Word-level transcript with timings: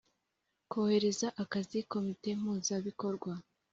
Korohereza 0.69 1.27
akazi 1.43 1.77
komite 1.91 2.29
mpuzabikorwa 2.39 3.31